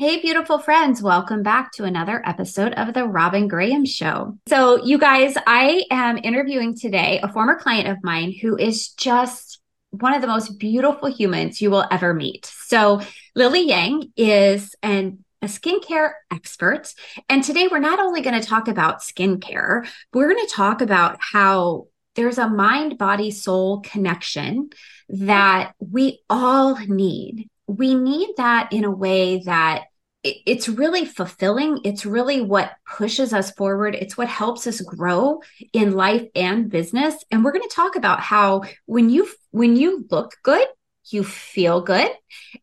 [0.00, 4.38] Hey, beautiful friends, welcome back to another episode of The Robin Graham Show.
[4.48, 9.60] So, you guys, I am interviewing today a former client of mine who is just
[9.90, 12.46] one of the most beautiful humans you will ever meet.
[12.46, 13.02] So,
[13.34, 16.94] Lily Yang is an a skincare expert.
[17.28, 21.18] And today we're not only going to talk about skincare, we're going to talk about
[21.20, 24.70] how there's a mind body soul connection
[25.10, 27.50] that we all need.
[27.66, 29.84] We need that in a way that
[30.22, 31.80] it's really fulfilling.
[31.84, 33.94] It's really what pushes us forward.
[33.94, 35.40] It's what helps us grow
[35.72, 37.14] in life and business.
[37.30, 40.66] And we're going to talk about how when you when you look good,
[41.06, 42.10] you feel good.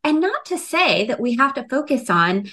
[0.04, 2.50] And not to say that we have to focus on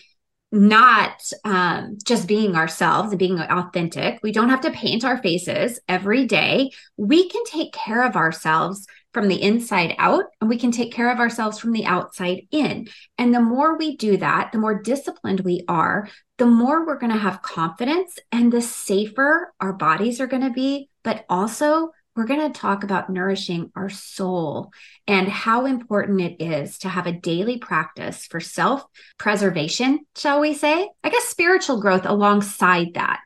[0.51, 4.21] not um, just being ourselves and being authentic.
[4.23, 6.71] We don't have to paint our faces every day.
[6.97, 11.11] We can take care of ourselves from the inside out and we can take care
[11.11, 12.89] of ourselves from the outside in.
[13.17, 17.13] And the more we do that, the more disciplined we are, the more we're going
[17.13, 20.91] to have confidence and the safer our bodies are going to be.
[21.05, 24.73] But also, we're going to talk about nourishing our soul
[25.07, 28.85] and how important it is to have a daily practice for self
[29.19, 30.89] preservation, shall we say?
[31.03, 33.21] I guess spiritual growth alongside that.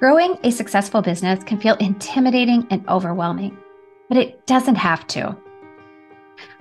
[0.00, 3.56] Growing a successful business can feel intimidating and overwhelming
[4.12, 5.34] but it doesn't have to.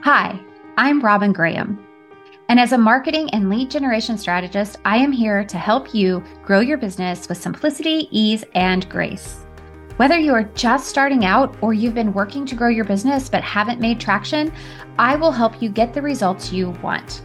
[0.04, 0.40] Hi,
[0.78, 1.86] I'm Robin Graham.
[2.48, 6.62] And as a marketing and lead generation strategist, I am here to help you grow
[6.62, 9.46] your business with simplicity, ease, and grace.
[9.98, 13.44] Whether you are just starting out or you've been working to grow your business but
[13.44, 14.54] haven't made traction,
[14.98, 17.22] I will help you get the results you want.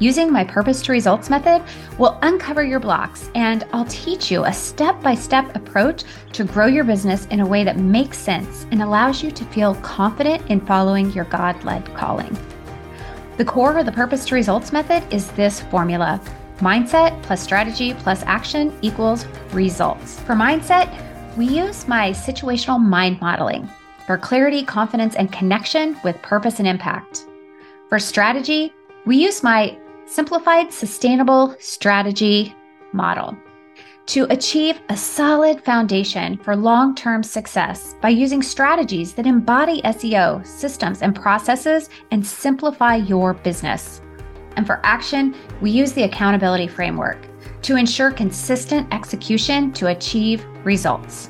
[0.00, 1.62] Using my purpose to results method
[1.98, 6.66] will uncover your blocks and I'll teach you a step by step approach to grow
[6.66, 10.60] your business in a way that makes sense and allows you to feel confident in
[10.66, 12.36] following your God led calling.
[13.36, 16.20] The core of the purpose to results method is this formula
[16.58, 20.20] mindset plus strategy plus action equals results.
[20.20, 20.88] For mindset,
[21.36, 23.68] we use my situational mind modeling
[24.06, 27.26] for clarity, confidence, and connection with purpose and impact.
[27.88, 28.72] For strategy,
[29.06, 29.76] we use my
[30.14, 32.54] simplified sustainable strategy
[32.92, 33.36] model
[34.06, 40.46] to achieve a solid foundation for long term success by using strategies that embody SEO,
[40.46, 44.02] systems, and processes and simplify your business.
[44.54, 47.18] And for action, we use the accountability framework
[47.62, 51.28] to ensure consistent execution to achieve results.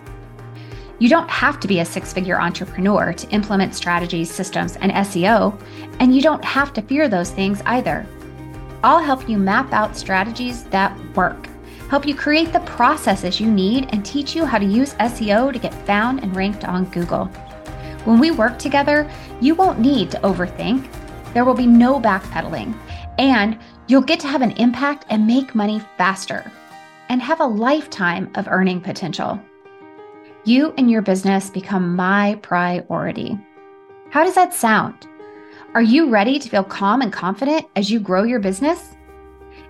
[0.98, 5.58] You don't have to be a six figure entrepreneur to implement strategies, systems, and SEO,
[6.00, 8.06] and you don't have to fear those things either.
[8.84, 11.48] I'll help you map out strategies that work,
[11.88, 15.58] help you create the processes you need, and teach you how to use SEO to
[15.58, 17.24] get found and ranked on Google.
[18.04, 20.86] When we work together, you won't need to overthink.
[21.32, 22.78] There will be no backpedaling,
[23.16, 26.52] and you'll get to have an impact and make money faster
[27.08, 29.40] and have a lifetime of earning potential.
[30.44, 33.38] You and your business become my priority.
[34.10, 35.08] How does that sound?
[35.74, 38.94] Are you ready to feel calm and confident as you grow your business?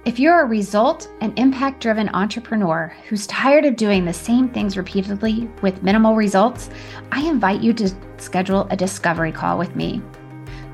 [0.05, 4.77] If you're a result and impact driven entrepreneur who's tired of doing the same things
[4.77, 6.69] repeatedly with minimal results,
[7.11, 10.03] I invite you to schedule a discovery call with me.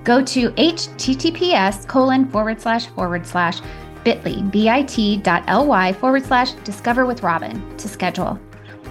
[0.03, 3.61] Go to https colon forward slash forward slash
[4.03, 4.43] bit.ly,
[4.83, 8.37] bit.ly forward slash discover with Robin to schedule.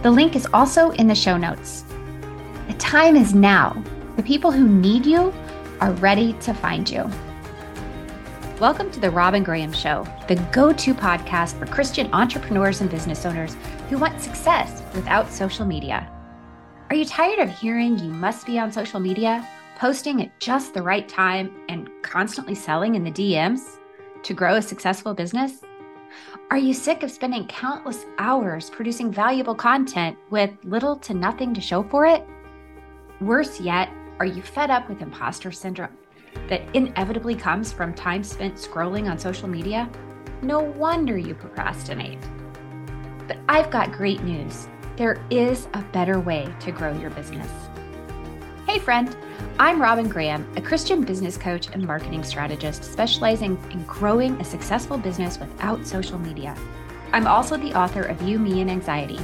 [0.04, 1.84] The link is also in the show notes.
[2.70, 3.84] The time is now.
[4.16, 5.34] The people who need you
[5.82, 7.10] are ready to find you.
[8.60, 13.26] Welcome to the Robin Graham Show, the go to podcast for Christian entrepreneurs and business
[13.26, 13.56] owners
[13.90, 16.10] who want success without social media.
[16.90, 19.48] Are you tired of hearing you must be on social media,
[19.78, 23.78] posting at just the right time, and constantly selling in the DMs
[24.24, 25.62] to grow a successful business?
[26.52, 31.62] Are you sick of spending countless hours producing valuable content with little to nothing to
[31.62, 32.26] show for it?
[33.22, 35.98] Worse yet, are you fed up with imposter syndrome
[36.50, 39.90] that inevitably comes from time spent scrolling on social media?
[40.42, 42.20] No wonder you procrastinate.
[43.28, 44.68] But I've got great news.
[44.98, 47.50] There is a better way to grow your business.
[48.68, 49.16] Hey, friend,
[49.58, 54.98] I'm Robin Graham, a Christian business coach and marketing strategist specializing in growing a successful
[54.98, 56.56] business without social media.
[57.14, 59.20] I'm also the author of You, Me, and Anxiety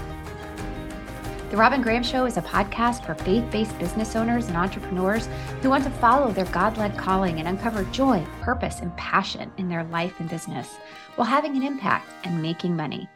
[1.51, 5.27] the Robin Graham Show is a podcast for faith based business owners and entrepreneurs
[5.61, 9.69] who want to follow their God led calling and uncover joy, purpose, and passion in
[9.69, 10.77] their life and business
[11.15, 13.07] while having an impact and making money.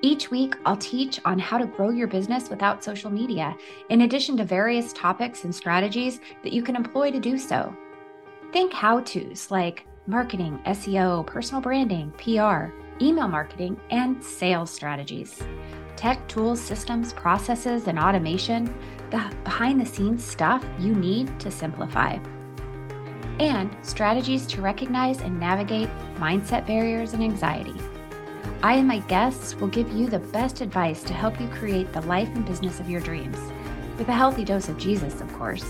[0.00, 3.54] Each week, I'll teach on how to grow your business without social media,
[3.90, 7.76] in addition to various topics and strategies that you can employ to do so.
[8.52, 12.72] Think how to's like marketing, SEO, personal branding, PR,
[13.04, 15.42] email marketing, and sales strategies.
[15.98, 18.72] Tech tools, systems, processes, and automation,
[19.10, 22.16] the behind the scenes stuff you need to simplify.
[23.40, 27.74] And strategies to recognize and navigate mindset barriers and anxiety.
[28.62, 32.02] I and my guests will give you the best advice to help you create the
[32.02, 33.38] life and business of your dreams,
[33.98, 35.66] with a healthy dose of Jesus, of course,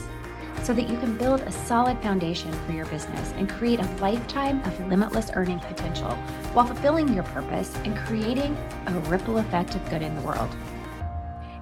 [0.63, 4.63] so that you can build a solid foundation for your business and create a lifetime
[4.65, 6.11] of limitless earning potential
[6.53, 8.57] while fulfilling your purpose and creating
[8.87, 10.55] a ripple effect of good in the world.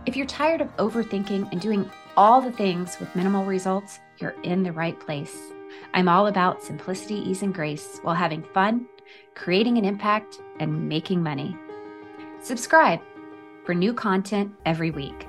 [0.07, 4.63] If you're tired of overthinking and doing all the things with minimal results, you're in
[4.63, 5.37] the right place.
[5.95, 8.87] I'm all about simplicity, ease, and grace while having fun
[9.35, 11.57] creating an impact, and making money.
[12.41, 13.01] Subscribe
[13.65, 15.27] for new content every week.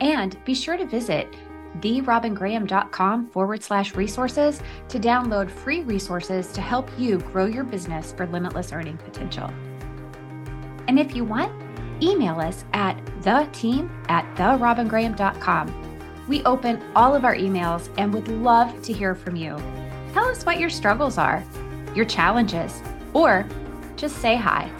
[0.00, 1.34] And be sure to visit
[1.80, 8.26] therobingraham.com forward slash resources to download free resources to help you grow your business for
[8.26, 9.50] limitless earning potential.
[10.88, 11.52] And if you want,
[12.02, 16.26] email us at the team at therobingraham.com.
[16.28, 19.56] We open all of our emails and would love to hear from you.
[20.12, 21.44] Tell us what your struggles are
[21.96, 22.82] your challenges,
[23.14, 23.46] or
[23.96, 24.70] just say hi.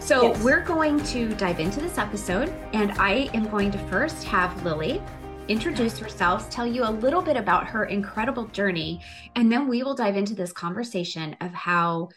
[0.00, 0.42] So, yes.
[0.42, 5.00] we're going to dive into this episode, and I am going to first have Lily
[5.48, 9.02] introduce herself, tell you a little bit about her incredible journey,
[9.36, 12.08] and then we will dive into this conversation of how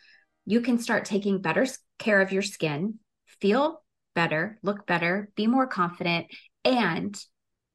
[0.45, 1.65] you can start taking better
[2.00, 3.00] care of your skin,
[3.41, 3.83] feel
[4.15, 6.27] better, look better, be more confident,
[6.63, 7.21] and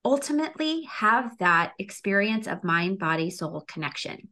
[0.05, 4.29] ultimately have that experience of mind, body, soul connection.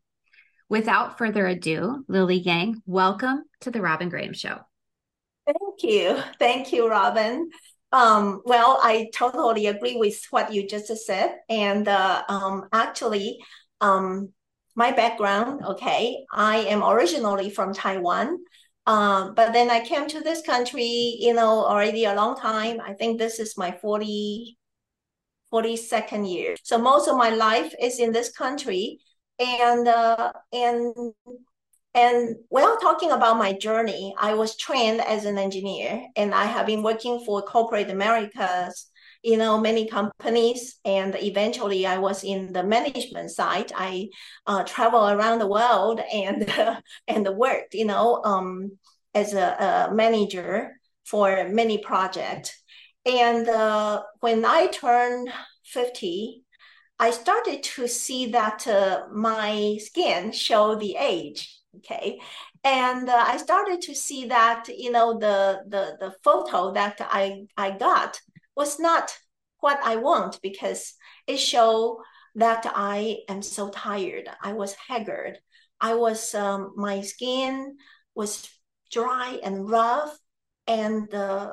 [0.71, 4.59] Without further ado, Lily Yang, welcome to the Robin Graham Show.
[5.47, 6.17] Thank you.
[6.39, 7.51] Thank you, Robin.
[7.93, 11.37] Um, well, I totally agree with what you just said.
[11.49, 13.39] And uh, um, actually,
[13.81, 14.33] um,
[14.77, 18.39] my background, okay, I am originally from Taiwan.
[18.87, 22.81] Um, but then I came to this country, you know, already a long time.
[22.81, 24.57] I think this is my 40,
[25.51, 26.57] 42nd year.
[26.63, 29.01] So most of my life is in this country
[29.39, 30.95] and uh, and
[31.95, 36.67] and while talking about my journey, I was trained as an engineer, and I have
[36.67, 38.87] been working for corporate Americas,
[39.23, 43.73] you know, many companies, and eventually I was in the management side.
[43.75, 44.09] I
[44.47, 48.79] uh, travel around the world and uh, and worked, you know, um,
[49.15, 52.63] as a, a manager for many projects.
[53.05, 55.31] And uh, when I turned
[55.65, 56.45] 50,
[56.99, 61.60] I started to see that uh, my skin show the age.
[61.77, 62.21] Okay,
[62.65, 67.47] and uh, I started to see that you know the the the photo that I
[67.57, 68.21] I got
[68.57, 69.17] was not
[69.61, 70.95] what I want because
[71.27, 72.03] it showed
[72.35, 74.29] that I am so tired.
[74.43, 75.39] I was haggard.
[75.81, 77.77] I was um, my skin
[78.15, 78.49] was
[78.91, 80.19] dry and rough,
[80.67, 81.53] and uh,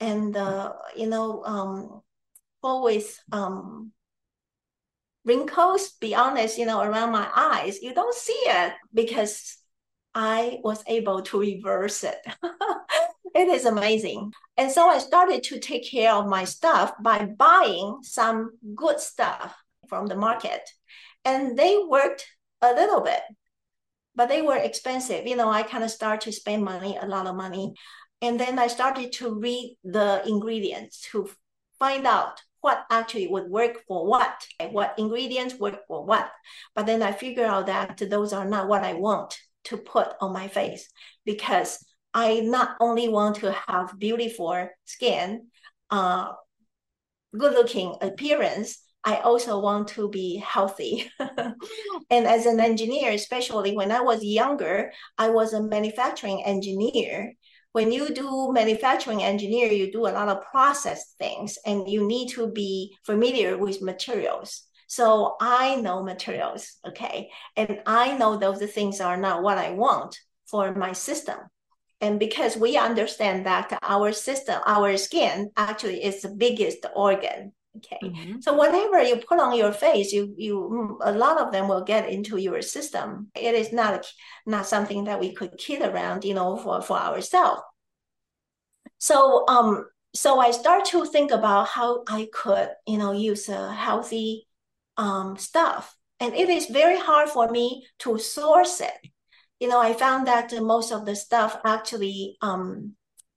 [0.00, 2.02] and uh, you know um,
[2.62, 3.92] always um,
[5.28, 9.58] wrinkles, be honest, you know, around my eyes, you don't see it because
[10.14, 12.16] I was able to reverse it.
[13.34, 14.32] it is amazing.
[14.56, 19.54] And so I started to take care of my stuff by buying some good stuff
[19.88, 20.62] from the market.
[21.24, 22.26] And they worked
[22.62, 23.20] a little bit,
[24.16, 25.26] but they were expensive.
[25.26, 27.74] You know, I kind of started to spend money, a lot of money.
[28.22, 31.30] And then I started to read the ingredients to
[31.78, 36.30] find out what actually would work for what, what ingredients work for what.
[36.74, 40.34] But then I figure out that those are not what I want to put on
[40.34, 40.86] my face
[41.24, 41.82] because
[42.12, 45.46] I not only want to have beautiful skin,
[45.88, 46.32] uh,
[47.38, 51.10] good looking appearance, I also want to be healthy.
[52.10, 57.32] and as an engineer, especially when I was younger, I was a manufacturing engineer
[57.72, 62.28] when you do manufacturing engineer, you do a lot of process things and you need
[62.30, 64.62] to be familiar with materials.
[64.86, 67.30] So I know materials, okay?
[67.56, 71.38] And I know those things are not what I want for my system.
[72.00, 77.98] And because we understand that our system, our skin actually is the biggest organ Okay.
[78.02, 78.40] Mm-hmm.
[78.40, 82.08] So whatever you put on your face, you you a lot of them will get
[82.08, 83.30] into your system.
[83.34, 84.06] It is not
[84.46, 87.62] not something that we could kid around, you know, for for ourselves.
[88.98, 93.72] So um so I start to think about how I could, you know, use a
[93.72, 94.48] healthy
[94.96, 95.94] um stuff.
[96.20, 98.98] And it is very hard for me to source it.
[99.60, 102.94] You know, I found that most of the stuff actually um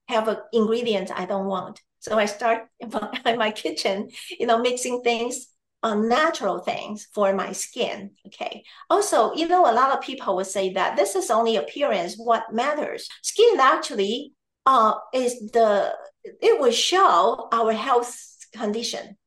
[0.08, 1.82] have ingredient I don't want.
[2.02, 2.68] So I start
[3.26, 5.48] in my kitchen, you know, mixing things
[5.84, 8.12] uh, natural things for my skin.
[8.28, 8.64] Okay.
[8.90, 12.16] Also, you know, a lot of people would say that this is only appearance.
[12.18, 13.10] What matters?
[13.24, 14.34] Skin actually
[14.66, 15.94] uh, is the
[16.24, 18.16] it will show our health
[18.54, 19.18] condition.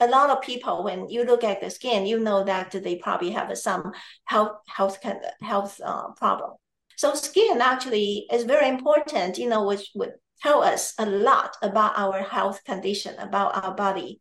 [0.00, 3.30] A lot of people, when you look at the skin, you know that they probably
[3.30, 3.92] have some
[4.24, 4.98] health health
[5.42, 6.52] health uh, problem.
[6.96, 9.38] So skin actually is very important.
[9.38, 10.12] You know, which would
[10.42, 14.20] tell us a lot about our health condition, about our body.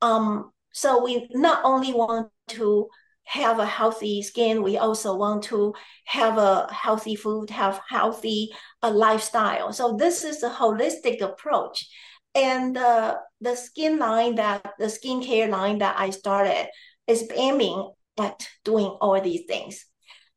[0.00, 2.88] Um, so we not only want to
[3.24, 5.72] have a healthy skin, we also want to
[6.04, 8.50] have a healthy food, have healthy
[8.82, 9.72] uh, lifestyle.
[9.72, 11.86] So this is a holistic approach.
[12.34, 16.68] And uh, the skin line that the skincare line that I started
[17.06, 19.84] is aiming at doing all these things.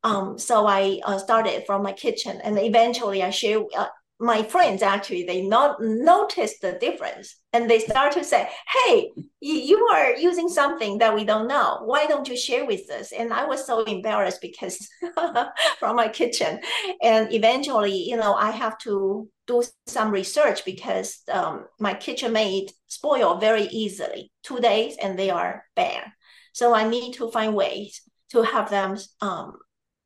[0.04, 3.88] Um, so I uh, started from my kitchen, and eventually I share uh,
[4.20, 9.78] my friends actually they not noticed the difference and they start to say hey you,
[9.92, 11.82] are using something that we don't know.
[11.84, 13.12] Why don't you share with us?
[13.12, 14.88] And i was so embarrassed because
[15.80, 16.60] from my kitchen.
[17.02, 22.72] And eventually you know i have to do some research because um, my kitchen made
[22.88, 24.32] spoil very easily.
[24.44, 26.06] Two days and they are bad
[26.54, 28.02] so i need to find ways
[28.32, 29.58] to have them um,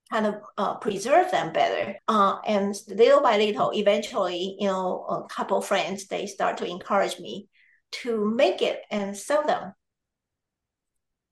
[0.10, 1.98] kind of uh, preserve them better.
[2.08, 7.20] Uh, and little by little, eventually, you know, a couple friends they start to encourage
[7.20, 7.48] me
[7.92, 9.74] to make it and sell them.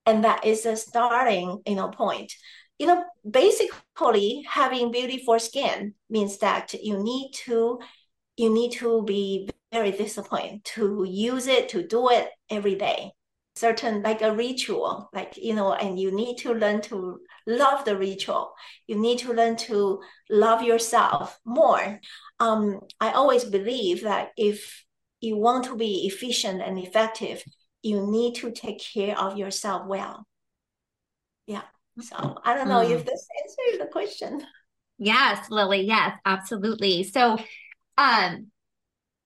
[0.06, 2.32] And that is a starting, you know, point.
[2.78, 7.80] You know, basically, having beautiful skin means that you need to
[8.38, 13.12] you need to be very disciplined to use it to do it every day
[13.56, 17.98] certain like a ritual like you know and you need to learn to love the
[17.98, 18.54] ritual.
[18.88, 22.00] You need to learn to love yourself more.
[22.40, 24.84] Um, i always believe that if
[25.22, 27.44] you want to be efficient and effective
[27.82, 30.26] you need to take care of yourself well.
[31.48, 31.64] Yeah.
[32.02, 32.92] So i don't know mm.
[32.92, 34.44] if this answers the question.
[34.98, 35.82] Yes lily.
[35.82, 37.04] Yes absolutely.
[37.04, 37.38] So
[37.98, 38.48] um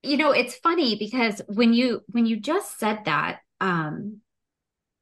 [0.03, 4.21] you know it's funny because when you when you just said that um,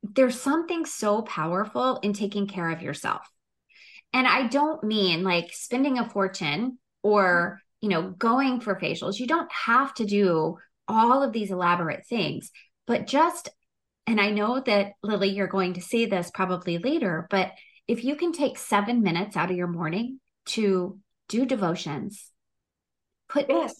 [0.03, 3.27] there's something so powerful in taking care of yourself.
[4.13, 9.19] And I don't mean like spending a fortune or, you know, going for facials.
[9.19, 12.51] You don't have to do all of these elaborate things,
[12.85, 13.49] but just,
[14.05, 17.51] and I know that Lily, you're going to see this probably later, but
[17.87, 22.31] if you can take seven minutes out of your morning to do devotions,
[23.27, 23.75] put, yes.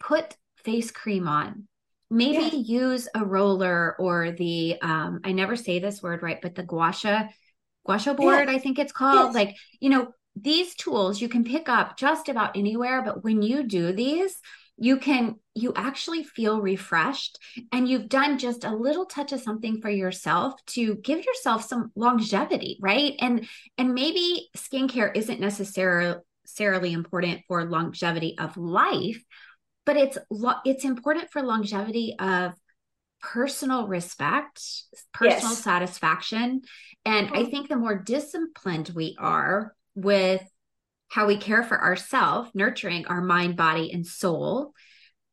[0.00, 1.68] put face cream on,
[2.10, 2.80] maybe yeah.
[2.80, 6.92] use a roller or the um i never say this word right but the gua
[6.92, 7.24] sha
[7.86, 8.54] guasha board yeah.
[8.54, 9.34] i think it's called yes.
[9.34, 13.62] like you know these tools you can pick up just about anywhere but when you
[13.62, 14.36] do these
[14.80, 17.38] you can you actually feel refreshed
[17.72, 21.90] and you've done just a little touch of something for yourself to give yourself some
[21.96, 23.46] longevity right and
[23.76, 29.22] and maybe skincare isn't necessarily necessarily important for longevity of life
[29.88, 30.18] but it's
[30.66, 32.52] it's important for longevity of
[33.22, 34.60] personal respect,
[35.14, 35.64] personal yes.
[35.64, 36.60] satisfaction.
[37.06, 40.42] And I think the more disciplined we are with
[41.08, 44.74] how we care for ourselves, nurturing our mind, body, and soul,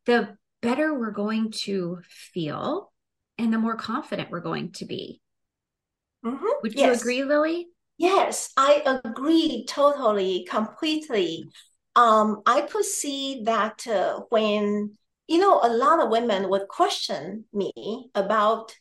[0.06, 2.94] the better we're going to feel
[3.38, 5.20] and the more confident we're going to be.
[6.26, 6.46] Mm-hmm.
[6.64, 6.96] Would yes.
[6.96, 7.68] you agree, Lily?
[7.98, 11.50] Yes, I agree totally, completely
[11.96, 14.98] um, I could see that uh, when
[15.28, 18.76] you know a lot of women would question me about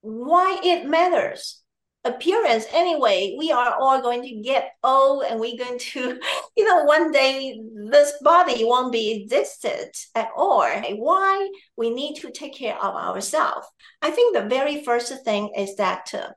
[0.00, 1.62] why it matters.
[2.04, 6.18] Appearance anyway we are all going to get old and we're going to
[6.56, 10.64] you know one day this body won't be existed at all.
[10.96, 11.50] Why?
[11.76, 13.66] We need to take care of ourselves
[14.02, 16.28] i think the very first thing is that uh,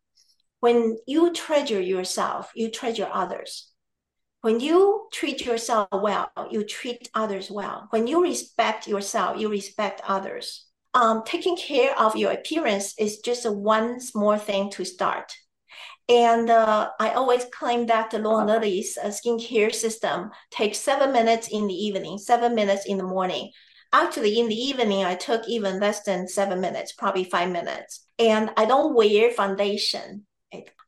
[0.59, 3.70] when you treasure yourself you treasure others
[4.41, 7.87] when you treat yourself well, you treat others well.
[7.91, 10.65] When you respect yourself, you respect others.
[10.93, 15.31] Um, taking care of your appearance is just a one small thing to start.
[16.09, 21.13] And uh, I always claim that the Lord and Lily's uh, skincare system takes seven
[21.13, 23.51] minutes in the evening, seven minutes in the morning.
[23.93, 28.07] Actually, in the evening, I took even less than seven minutes, probably five minutes.
[28.17, 30.25] And I don't wear foundation.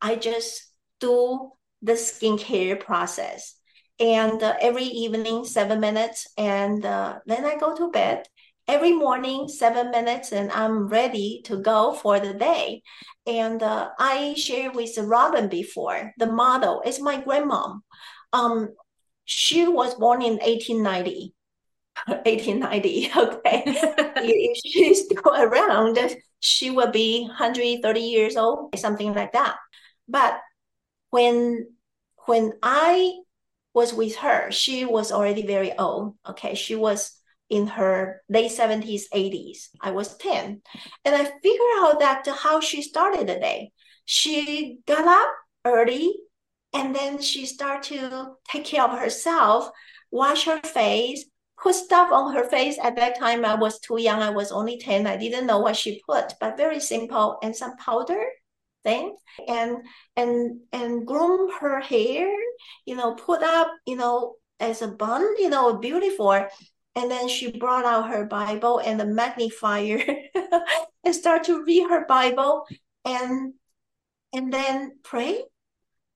[0.01, 1.51] I just do
[1.84, 3.56] the skincare process.
[4.00, 8.25] And uh, every evening, seven minutes, and uh, then I go to bed.
[8.68, 12.82] Every morning, seven minutes, and I'm ready to go for the day.
[13.28, 16.13] And uh, I shared with Robin before.
[16.18, 17.82] The model is my grandmom.
[18.32, 18.70] Um,
[19.25, 21.34] she was born in 1890.
[22.08, 23.12] 1890.
[23.18, 23.63] Okay.
[23.68, 26.00] if she's still around,
[26.40, 29.58] she will be 130 years old, something like that.
[30.08, 30.40] But
[31.10, 31.68] when
[32.25, 33.13] when I
[33.74, 36.15] was with her, she was already very old.
[36.27, 36.56] Okay.
[36.56, 37.18] She was
[37.50, 39.70] in her late 70s, 80s.
[39.82, 40.62] I was 10.
[41.06, 43.72] And I figured out that how she started the day.
[44.06, 45.30] She got up
[45.65, 46.13] early
[46.74, 49.70] and then she started to take care of herself,
[50.12, 51.25] wash her face,
[51.62, 52.77] put stuff on her face.
[52.82, 54.22] At that time, I was too young.
[54.22, 55.08] I was only 10.
[55.08, 58.24] I didn't know what she put, but very simple and some powder
[58.84, 59.16] thing
[59.48, 59.78] and
[60.16, 62.30] and and groom her hair
[62.86, 67.52] you know put up you know as a bun you know beautiful and then she
[67.52, 70.00] brought out her bible and the magnifier
[71.04, 72.66] and start to read her bible
[73.06, 73.54] and
[74.34, 75.44] and then pray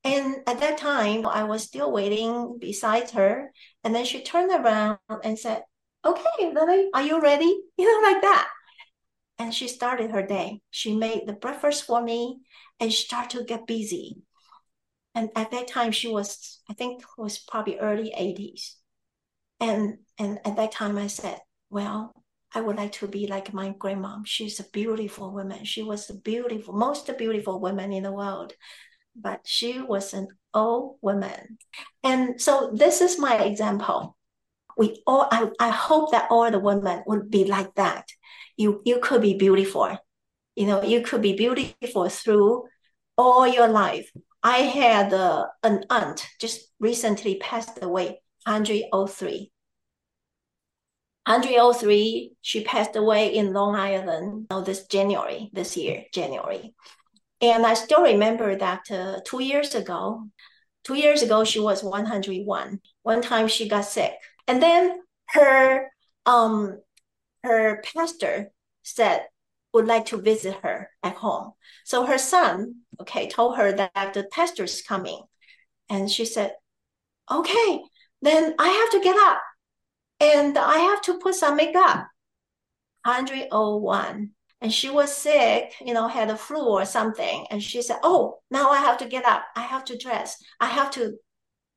[0.07, 3.51] and at that time, I was still waiting beside her.
[3.83, 5.63] And then she turned around and said,
[6.05, 7.59] Okay, Lily, are you ready?
[7.77, 8.47] You know, like that.
[9.39, 10.61] And she started her day.
[10.71, 12.39] She made the breakfast for me
[12.79, 14.23] and she started to get busy.
[15.13, 18.73] And at that time, she was, I think, was probably early 80s.
[19.59, 21.39] And and at that time, I said,
[21.69, 22.13] Well,
[22.53, 24.25] I would like to be like my grandmom.
[24.25, 25.65] She's a beautiful woman.
[25.65, 28.53] She was the beautiful, most beautiful woman in the world
[29.19, 31.57] but she was an old woman.
[32.03, 34.15] And so this is my example.
[34.77, 38.07] We all I, I hope that all the women would be like that.
[38.57, 39.97] You you could be beautiful.
[40.55, 42.65] You know, you could be beautiful through
[43.17, 44.11] all your life.
[44.43, 49.51] I had uh, an aunt just recently passed away, 103.
[51.27, 56.73] 103, she passed away in Long Island oh, this January, this year, January.
[57.41, 60.29] And I still remember that uh, two years ago,
[60.85, 62.79] two years ago, she was 101.
[63.03, 64.13] One time she got sick.
[64.47, 65.91] And then her,
[66.25, 66.79] um,
[67.47, 68.51] her pastor
[68.83, 69.27] said,
[69.73, 71.53] would like to visit her at home.
[71.85, 75.21] So her son, okay, told her that the pastor is coming.
[75.89, 76.53] And she said,
[77.31, 77.81] okay,
[78.21, 79.41] then I have to get up
[80.19, 82.07] and I have to put some makeup.
[83.03, 87.45] 101 and she was sick, you know, had a flu or something.
[87.51, 89.43] And she said, Oh, now I have to get up.
[89.55, 90.35] I have to dress.
[90.59, 91.17] I have to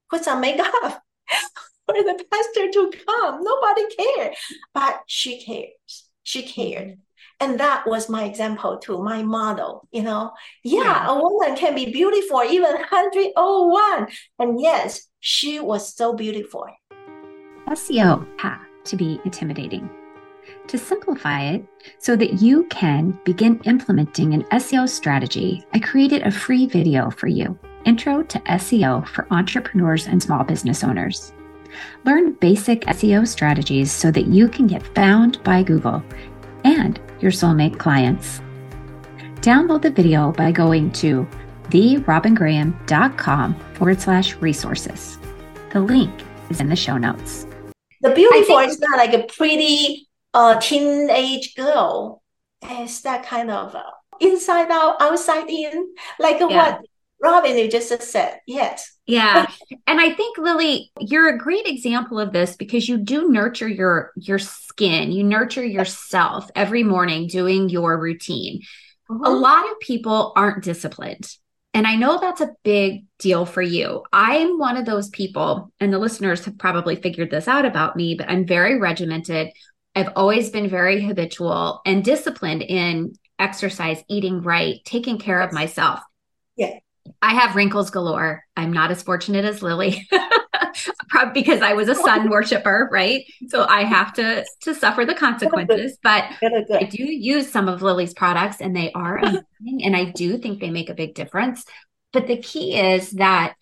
[0.09, 1.03] put some makeup
[1.95, 3.43] for the pastor to come.
[3.43, 4.35] Nobody cared.
[4.75, 6.09] But she cares.
[6.23, 6.61] She mm-hmm.
[6.61, 6.99] cared.
[7.43, 10.33] And that was my example too, my model, you know.
[10.63, 11.09] Yeah, yeah.
[11.09, 14.09] a woman can be beautiful, even 101.
[14.39, 16.67] And yes, she was so beautiful.
[17.67, 19.89] SEO have to be intimidating
[20.67, 21.65] to simplify it
[21.99, 27.27] so that you can begin implementing an SEO strategy, I created a free video for
[27.27, 31.33] you Intro to SEO for Entrepreneurs and Small Business Owners.
[32.05, 36.03] Learn basic SEO strategies so that you can get found by Google
[36.65, 38.41] and your soulmate clients.
[39.37, 41.27] Download the video by going to
[41.71, 45.19] therobingraham.com forward slash resources.
[45.73, 46.13] The link
[46.51, 47.47] is in the show notes.
[48.03, 52.23] The beautiful think- is not like a pretty a teenage girl
[52.63, 53.83] It's that kind of uh,
[54.21, 56.47] inside out, outside in, like yeah.
[56.47, 56.81] what
[57.23, 58.41] Robin you just said.
[58.47, 58.97] Yes.
[59.07, 59.47] Yeah.
[59.87, 64.13] and I think Lily, you're a great example of this because you do nurture your
[64.17, 65.13] your skin.
[65.13, 68.63] You nurture yourself every morning doing your routine.
[69.11, 69.25] Mm-hmm.
[69.25, 71.29] A lot of people aren't disciplined.
[71.73, 74.03] And I know that's a big deal for you.
[74.13, 78.17] I'm one of those people, and the listeners have probably figured this out about me,
[78.17, 79.53] but I'm very regimented.
[79.95, 86.01] I've always been very habitual and disciplined in exercise, eating right, taking care of myself.
[86.57, 86.79] Yeah.
[87.23, 88.45] I have wrinkles galore.
[88.57, 90.09] I'm not as fortunate as Lily.
[91.09, 93.25] Probably because I was a sun worshiper, right?
[93.49, 95.99] So I have to to suffer the consequences.
[96.03, 100.39] But I do use some of Lily's products and they are amazing and I do
[100.39, 101.65] think they make a big difference.
[102.13, 103.55] But the key is that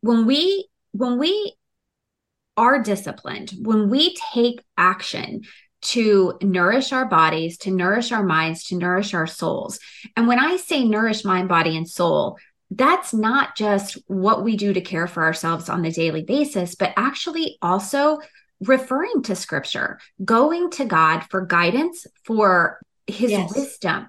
[0.00, 1.54] when we when we
[2.56, 5.42] are disciplined, when we take action,
[5.82, 9.78] to nourish our bodies, to nourish our minds, to nourish our souls.
[10.16, 12.38] And when I say nourish mind, body, and soul,
[12.70, 16.92] that's not just what we do to care for ourselves on the daily basis, but
[16.96, 18.18] actually also
[18.60, 23.54] referring to scripture, going to God for guidance, for his yes.
[23.54, 24.08] wisdom,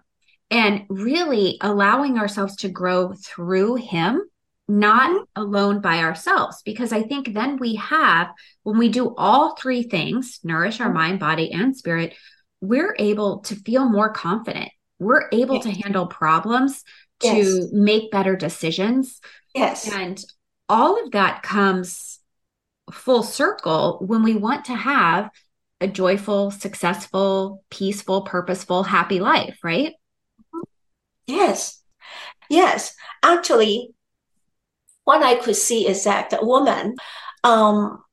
[0.49, 4.21] and really allowing ourselves to grow through him
[4.69, 5.41] not mm-hmm.
[5.41, 6.61] alone by ourselves.
[6.65, 8.29] Because I think then we have,
[8.63, 10.97] when we do all three things nourish our mm-hmm.
[10.97, 12.15] mind, body, and spirit
[12.61, 14.69] we're able to feel more confident.
[14.99, 16.83] We're able to handle problems,
[17.21, 19.19] to make better decisions.
[19.55, 19.91] Yes.
[19.91, 20.23] And
[20.69, 22.19] all of that comes
[22.91, 25.29] full circle when we want to have
[25.79, 29.93] a joyful, successful, peaceful, purposeful, happy life, right?
[31.27, 31.81] Yes.
[32.49, 32.95] Yes.
[33.23, 33.93] Actually,
[35.03, 36.95] what I could see is that the woman,
[37.43, 38.03] um,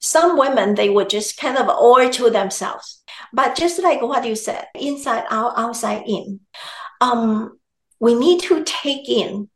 [0.00, 3.02] some women, they would just kind of owe to themselves.
[3.32, 6.40] But just like what you said, inside out, outside in,
[7.00, 7.58] um,
[8.00, 9.48] we need to take in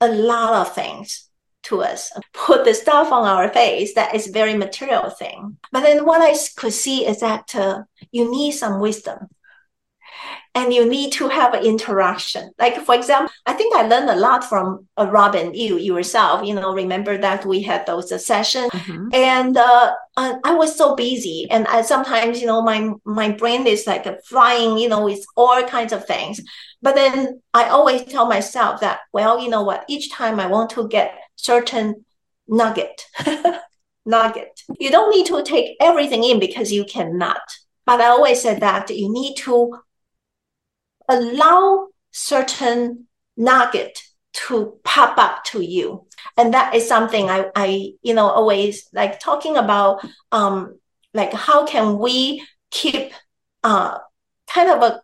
[0.00, 1.28] a lot of things
[1.62, 5.58] to us, put the stuff on our face that is very material thing.
[5.72, 9.28] But then what I could see is that uh, you need some wisdom
[10.54, 12.50] and you need to have an interaction.
[12.58, 16.44] Like for example, I think I learned a lot from uh, Robin, you yourself.
[16.44, 19.08] You know, remember that we had those uh, sessions, mm-hmm.
[19.12, 23.66] and uh, uh, I was so busy, and I sometimes you know my my brain
[23.66, 26.40] is like flying, you know, with all kinds of things.
[26.82, 29.84] But then I always tell myself that, well, you know what?
[29.88, 32.04] Each time I want to get certain
[32.48, 33.04] nugget,
[34.06, 34.60] nugget.
[34.78, 37.42] You don't need to take everything in because you cannot.
[37.86, 39.78] But I always said that you need to
[41.10, 43.98] allow certain nugget
[44.32, 46.06] to pop up to you.
[46.36, 50.78] And that is something i i you know always like talking about um
[51.12, 53.12] like how can we keep
[53.64, 53.98] uh
[54.54, 55.02] kind of a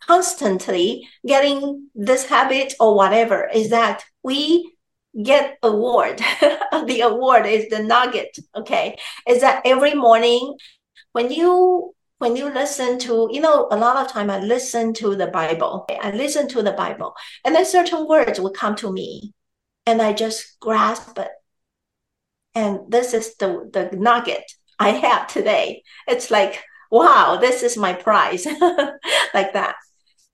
[0.00, 4.72] constantly getting this habit or whatever is that we
[5.22, 6.20] get award.
[6.86, 8.96] The award is the nugget okay?
[9.28, 10.56] Is that every morning
[11.12, 15.16] when you when you listen to, you know, a lot of time I listen to
[15.16, 15.86] the Bible.
[16.02, 19.32] I listen to the Bible, and then certain words will come to me,
[19.86, 21.30] and I just grasp it.
[22.54, 24.44] And this is the the nugget
[24.78, 25.82] I have today.
[26.06, 28.44] It's like, wow, this is my prize,
[29.34, 29.76] like that.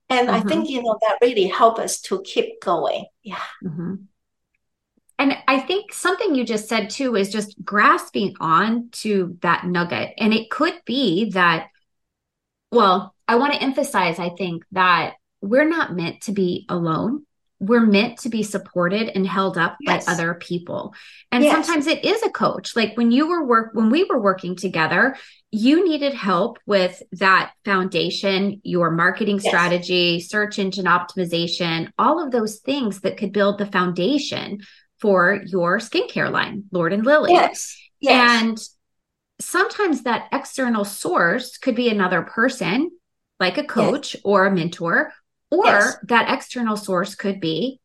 [0.08, 0.36] And mm-hmm.
[0.36, 3.04] I think you know that really help us to keep going.
[3.22, 3.46] Yeah.
[3.64, 3.94] Mm-hmm.
[5.20, 10.14] And I think something you just said too is just grasping on to that nugget.
[10.18, 11.68] And it could be that
[12.70, 17.24] well, I want to emphasize, I think, that we're not meant to be alone.
[17.58, 20.04] We're meant to be supported and held up yes.
[20.04, 20.94] by other people.
[21.32, 21.52] And yes.
[21.52, 22.76] sometimes it is a coach.
[22.76, 25.16] Like when you were work when we were working together,
[25.50, 29.46] you needed help with that foundation, your marketing yes.
[29.46, 34.60] strategy, search engine optimization, all of those things that could build the foundation
[35.00, 37.32] for your skincare line, Lord and Lily.
[37.32, 37.78] Yes.
[38.00, 38.42] Yes.
[38.42, 38.58] And
[39.40, 42.90] sometimes that external source could be another person,
[43.38, 44.22] like a coach yes.
[44.24, 45.12] or a mentor,
[45.50, 45.96] or yes.
[46.04, 47.80] that external source could be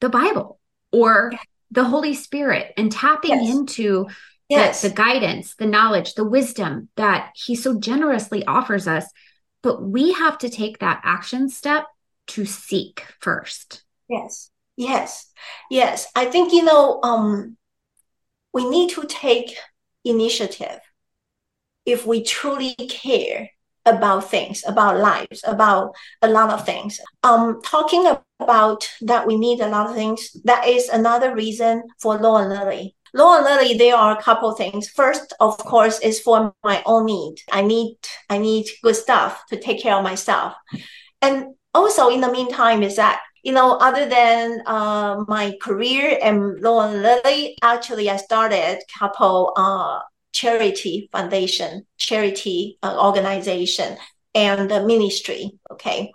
[0.00, 0.60] the Bible
[0.92, 1.42] or yes.
[1.70, 4.06] the Holy Spirit and tapping into
[4.48, 9.06] the, the guidance, the knowledge, the wisdom that He so generously offers us.
[9.62, 11.86] But we have to take that action step
[12.28, 13.82] to seek first.
[14.08, 14.50] Yes.
[14.76, 15.30] Yes.
[15.70, 16.06] Yes.
[16.14, 17.56] I think, you know, um,
[18.52, 19.56] we need to take
[20.08, 20.80] initiative
[21.84, 23.50] if we truly care
[23.86, 27.00] about things, about lives, about a lot of things.
[27.22, 28.06] Um, talking
[28.40, 32.52] about that we need a lot of things, that is another reason for Lord and
[32.52, 32.96] Lily.
[33.14, 34.88] Lord and Lily, there are a couple things.
[34.88, 37.36] First, of course, is for my own need.
[37.50, 37.96] I need
[38.28, 40.54] I need good stuff to take care of myself.
[41.22, 46.60] And also in the meantime is that you know, other than uh, my career and
[46.60, 50.00] Lord and Lily, actually, I started couple uh,
[50.32, 53.98] charity foundation, charity uh, organization,
[54.34, 55.52] and the ministry.
[55.70, 56.10] Okay.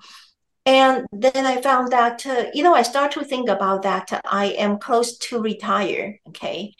[0.66, 4.12] And then I found that, uh, you know, I start to think about that.
[4.26, 6.20] I am close to retire.
[6.28, 6.74] Okay.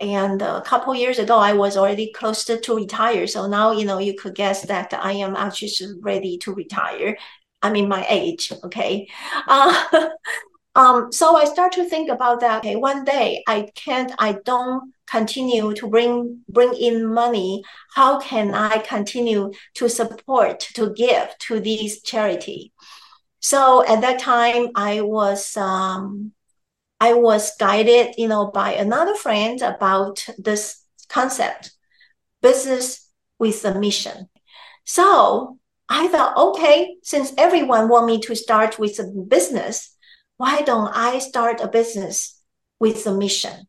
[0.00, 3.28] And a couple years ago, I was already close to, to retire.
[3.28, 5.70] So now, you know, you could guess that I am actually
[6.02, 7.16] ready to retire.
[7.62, 8.52] I'm in my age.
[8.64, 9.08] Okay.
[9.46, 10.08] Uh,
[10.74, 12.58] um, so I start to think about that.
[12.58, 17.62] Okay, one day I can't, I don't continue to bring bring in money.
[17.94, 22.72] How can I continue to support, to give to these charity?
[23.40, 26.32] So at that time, I was um,
[27.00, 31.72] I was guided, you know, by another friend about this concept,
[32.42, 34.28] business with a mission.
[34.84, 39.94] So I thought, okay, since everyone want me to start with a business,
[40.36, 42.40] why don't I start a business
[42.80, 43.66] with a mission?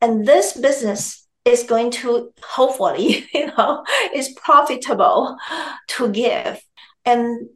[0.00, 5.36] And this business is going to hopefully, you know, is profitable
[5.88, 6.62] to give.
[7.04, 7.48] And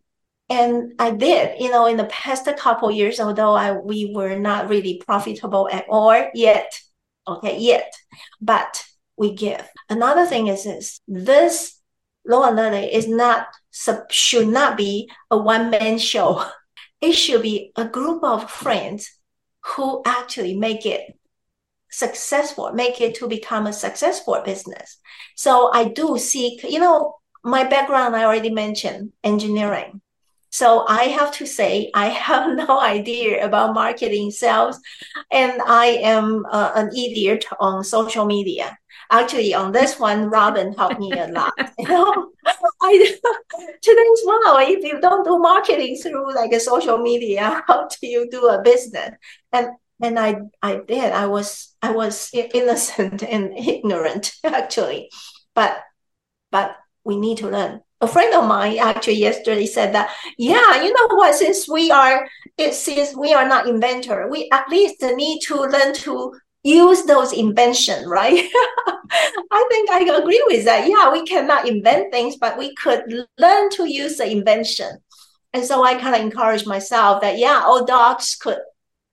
[0.50, 4.68] and I did, you know, in the past couple years, although I we were not
[4.68, 6.72] really profitable at all yet.
[7.26, 7.92] Okay, yet.
[8.40, 8.84] But
[9.16, 9.68] we give.
[9.90, 11.78] Another thing is this this
[12.26, 13.46] law and learning is not
[14.11, 16.44] should not be a one-man show.
[17.00, 19.11] it should be a group of friends
[19.62, 21.18] who actually make it
[21.90, 24.98] successful, make it to become a successful business.
[25.37, 30.00] So I do seek, you know, my background, I already mentioned engineering.
[30.50, 34.81] So I have to say, I have no idea about marketing sales,
[35.31, 38.76] and I am uh, an idiot on social media.
[39.11, 41.53] Actually, on this one, Robin helped me a lot.
[41.79, 42.31] you know,
[43.83, 48.29] today's wow, if you don't do marketing through like a social media, how do you
[48.31, 49.11] do a business?
[49.53, 49.68] And
[50.01, 51.12] and I I did.
[51.12, 55.11] I was I was innocent and ignorant actually,
[55.55, 55.79] but
[56.51, 57.81] but we need to learn.
[58.01, 61.35] A friend of mine actually yesterday said that, yeah, you know what?
[61.35, 65.94] Since we are, it since we are not inventor, we at least need to learn
[65.94, 68.49] to use those invention, right?
[69.51, 70.88] I think I agree with that.
[70.88, 74.99] Yeah, we cannot invent things, but we could learn to use the invention.
[75.53, 78.59] And so I kind of encourage myself that yeah, old dogs could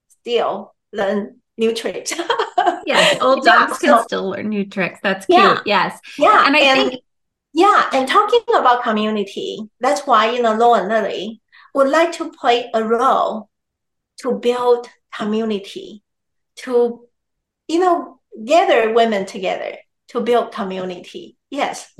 [0.10, 2.14] still learn new tricks.
[2.86, 5.00] yes, old dogs yeah, can still learn new tricks.
[5.02, 5.40] That's cute.
[5.40, 6.00] Yeah, yes.
[6.18, 6.46] Yeah.
[6.46, 7.04] And I and, think
[7.54, 11.42] yeah, and talking about community, that's why you know Lord and Lily
[11.74, 13.50] would like to play a role
[14.18, 16.04] to build community,
[16.58, 17.08] to
[17.68, 19.78] you know gather women together
[20.10, 21.38] to build community.
[21.50, 21.94] Yes.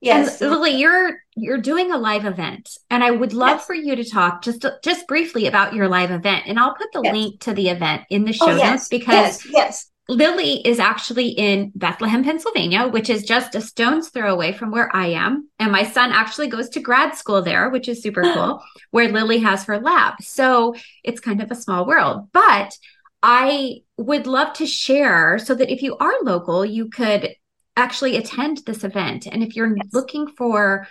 [0.00, 0.40] Yes.
[0.40, 3.66] And Lily, you're you're doing a live event, and I would love yes.
[3.66, 7.02] for you to talk just just briefly about your live event, and I'll put the
[7.04, 7.12] yes.
[7.14, 8.70] link to the event in the oh, show oh, yes.
[8.70, 9.92] notes because yes.
[10.08, 14.94] Lily is actually in Bethlehem, Pennsylvania, which is just a stone's throw away from where
[14.94, 15.48] I am.
[15.60, 18.60] And my son actually goes to grad school there, which is super cool,
[18.90, 20.14] where Lily has her lab.
[20.20, 22.28] So it's kind of a small world.
[22.32, 22.76] But
[23.22, 27.34] I would love to share so that if you are local, you could
[27.76, 29.26] actually attend this event.
[29.26, 29.86] And if you're yes.
[29.92, 30.86] looking for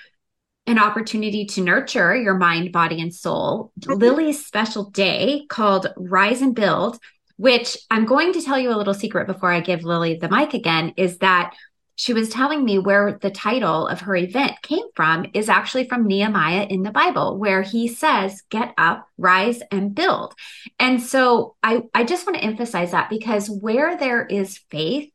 [0.65, 4.00] an opportunity to nurture your mind, body, and soul, mm-hmm.
[4.00, 7.00] Lily's special day called Rise and Build
[7.41, 10.54] which I'm going to tell you a little secret before I give Lily the mic
[10.54, 11.56] again, is that
[12.02, 16.08] she was telling me where the title of her event came from is actually from
[16.08, 20.34] Nehemiah in the Bible, where he says, get up, rise, and build.
[20.80, 25.12] And so I, I just want to emphasize that because where there is faith,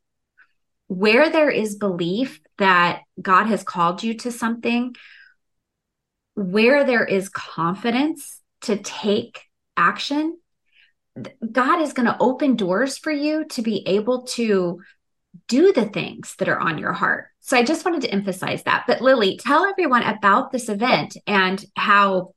[0.87, 4.95] where there is belief that God has called you to something,
[6.35, 9.41] where there is confidence to take
[9.77, 10.39] action,
[11.51, 14.83] God is going to open doors for you to be able to
[15.49, 17.27] do the things that are on your heart.
[17.41, 18.85] So I just wanted to emphasize that.
[18.87, 22.35] But Lily, tell everyone about this event and how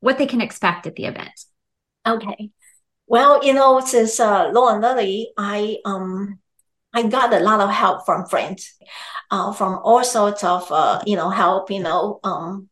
[0.00, 1.32] what they can expect at the event.
[2.06, 2.50] Okay.
[3.06, 6.38] Well, you know, since uh, Lord and Lily, I um
[6.94, 8.74] I got a lot of help from friends,
[9.30, 11.70] uh, from all sorts of uh, you know help.
[11.70, 12.68] You know, um,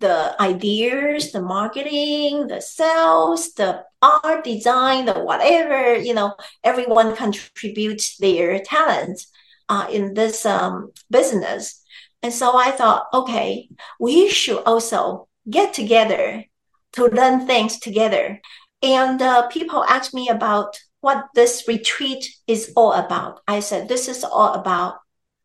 [0.00, 6.34] the ideas, the marketing, the sales, the art design, the whatever, you know,
[6.64, 9.20] everyone contributes their talent
[9.68, 11.82] uh, in this um, business.
[12.22, 16.44] And so I thought, okay, we should also get together
[16.92, 18.40] to learn things together.
[18.82, 23.40] And uh, people asked me about what this retreat is all about.
[23.46, 24.98] I said, this is all about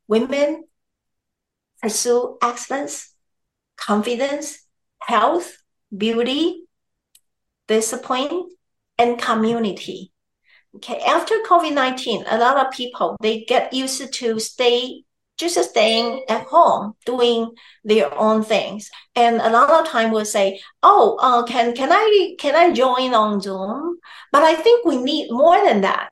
[0.07, 0.65] women
[1.81, 3.14] pursue excellence
[3.77, 4.65] confidence,
[5.01, 5.57] health,
[5.95, 6.63] beauty,
[7.67, 8.49] discipline,
[8.97, 10.11] and community.
[10.75, 15.03] Okay, after COVID-19, a lot of people they get used to stay
[15.37, 17.51] just staying at home doing
[17.83, 18.89] their own things.
[19.15, 23.13] And a lot of time will say oh uh, can can i can i join
[23.13, 23.97] on zoom?
[24.31, 26.09] But i think we need more than that.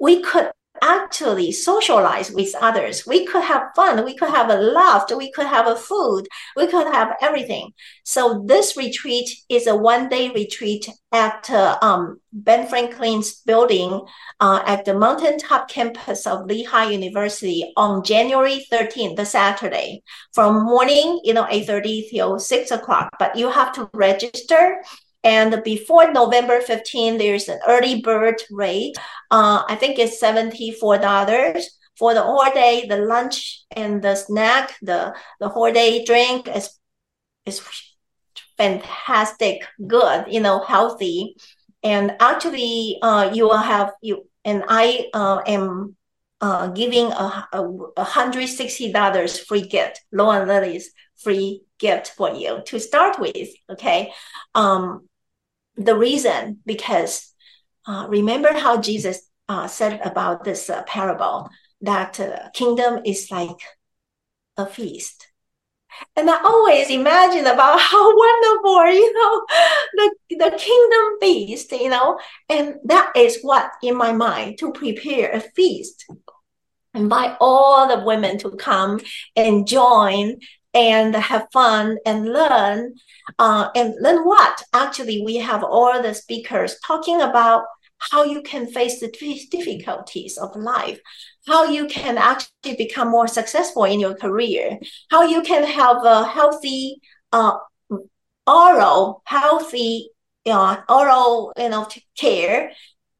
[0.00, 0.50] We could
[0.82, 3.06] actually socialize with others.
[3.06, 4.04] We could have fun.
[4.04, 5.10] We could have a laugh.
[5.14, 6.26] We could have a food.
[6.56, 7.72] We could have everything.
[8.04, 14.00] So this retreat is a one day retreat at uh, um, Ben Franklin's building
[14.40, 21.20] uh, at the mountaintop campus of Lehigh University on January 13th, the Saturday, from morning,
[21.24, 23.10] you know, 8.30 till 6 o'clock.
[23.18, 24.82] But you have to register
[25.24, 28.96] and before November 15, there's an early bird rate.
[29.30, 31.62] Uh, I think it's $74
[31.98, 36.70] for the whole day, the lunch and the snack, the, the whole day drink is,
[37.44, 37.60] is
[38.56, 41.36] fantastic, good, you know, healthy.
[41.82, 45.96] And actually, uh, you will have you, and I uh, am
[46.40, 47.62] uh, giving a, a,
[47.96, 53.48] a $160 free gift, Lord and Lily's free gift for you to start with.
[53.70, 54.12] Okay.
[54.54, 55.08] Um,
[55.76, 57.32] the reason because
[57.86, 61.48] uh, remember how Jesus uh, said about this uh, parable
[61.80, 63.60] that uh, kingdom is like
[64.56, 65.28] a feast.
[66.16, 69.46] And I always imagine about how wonderful, you know,
[69.94, 75.30] the, the kingdom feast, you know, and that is what in my mind to prepare
[75.30, 76.04] a feast.
[76.94, 79.00] Invite all the women to come
[79.36, 80.38] and join
[80.78, 82.94] and have fun and learn.
[83.38, 84.62] Uh, and learn what?
[84.72, 87.64] Actually, we have all the speakers talking about
[87.98, 89.10] how you can face the
[89.50, 91.00] difficulties of life,
[91.48, 94.78] how you can actually become more successful in your career,
[95.10, 97.00] how you can have a healthy
[97.32, 97.56] uh,
[98.46, 100.10] oral, healthy
[100.46, 102.70] uh, oral you know, care,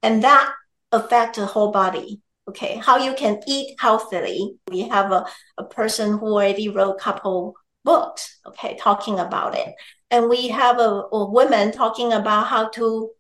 [0.03, 0.53] and that
[0.93, 2.21] affect the whole body.
[2.49, 4.57] Okay, how you can eat healthily.
[4.71, 5.27] We have a,
[5.59, 9.75] a person who already wrote a couple books, okay, talking about it.
[10.11, 13.11] And we have a, a woman talking about how to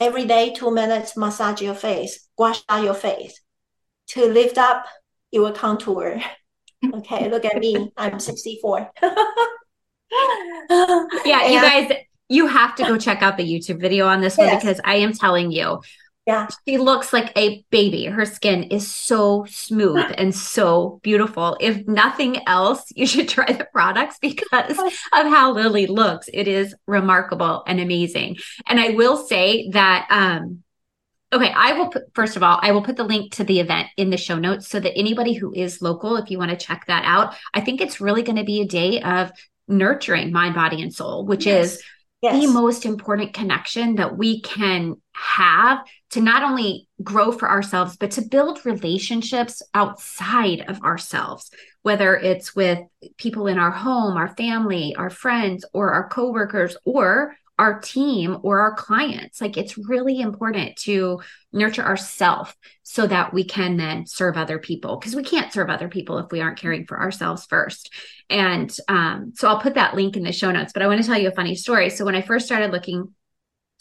[0.00, 3.40] every day two minutes massage your face, wash out your face
[4.08, 4.84] to lift up
[5.30, 6.20] your contour.
[6.94, 7.90] Okay, look at me.
[7.96, 8.92] I'm 64.
[9.02, 9.08] yeah,
[11.48, 11.92] you guys,
[12.28, 14.62] you have to go check out the YouTube video on this one yes.
[14.62, 15.80] because I am telling you,
[16.28, 16.46] yeah.
[16.68, 18.04] She looks like a baby.
[18.04, 21.56] Her skin is so smooth and so beautiful.
[21.58, 26.28] If nothing else, you should try the products because of how Lily looks.
[26.30, 28.36] It is remarkable and amazing.
[28.66, 30.62] And I will say that um
[31.30, 33.88] Okay, I will put, first of all, I will put the link to the event
[33.98, 36.86] in the show notes so that anybody who is local, if you want to check
[36.86, 39.30] that out, I think it's really going to be a day of
[39.66, 41.74] nurturing mind, body, and soul, which yes.
[41.74, 41.82] is
[42.22, 42.44] yes.
[42.44, 48.12] the most important connection that we can have to not only grow for ourselves, but
[48.12, 51.50] to build relationships outside of ourselves,
[51.82, 52.80] whether it's with
[53.18, 58.60] people in our home, our family, our friends, or our coworkers, or our team or
[58.60, 59.40] our clients.
[59.40, 61.20] Like it's really important to
[61.52, 65.88] nurture ourselves so that we can then serve other people because we can't serve other
[65.88, 67.92] people if we aren't caring for ourselves first.
[68.30, 70.72] And um, so I'll put that link in the show notes.
[70.72, 71.90] But I want to tell you a funny story.
[71.90, 73.12] So when I first started looking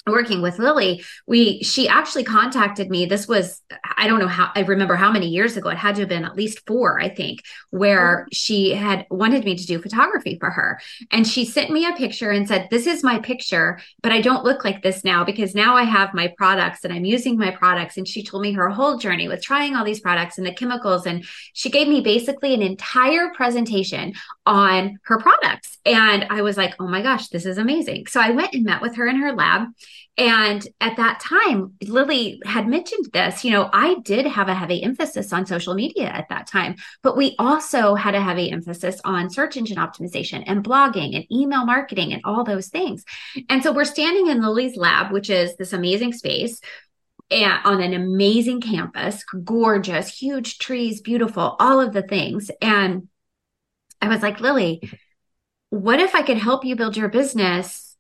[0.07, 3.05] working with Lily, we she actually contacted me.
[3.05, 3.61] This was
[3.97, 5.69] I don't know how I remember how many years ago.
[5.69, 8.27] It had to have been at least four, I think, where mm-hmm.
[8.31, 10.79] she had wanted me to do photography for her.
[11.11, 14.43] And she sent me a picture and said, This is my picture, but I don't
[14.43, 17.97] look like this now because now I have my products and I'm using my products.
[17.97, 21.05] And she told me her whole journey with trying all these products and the chemicals.
[21.05, 24.13] And she gave me basically an entire presentation
[24.47, 25.77] on her products.
[25.86, 28.07] And I was like, Oh my gosh, this is amazing.
[28.07, 29.67] So I went and met with her in her lab
[30.17, 33.45] and at that time, Lily had mentioned this.
[33.45, 37.15] You know, I did have a heavy emphasis on social media at that time, but
[37.15, 42.13] we also had a heavy emphasis on search engine optimization and blogging and email marketing
[42.13, 43.05] and all those things.
[43.47, 46.62] And so we're standing in Lily's lab, which is this amazing space
[47.29, 52.49] and on an amazing campus, gorgeous, huge trees, beautiful, all of the things.
[52.60, 53.07] And
[54.01, 54.81] I was like, Lily,
[55.69, 57.95] what if I could help you build your business